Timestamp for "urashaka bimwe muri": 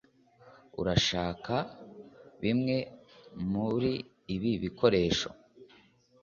0.81-3.93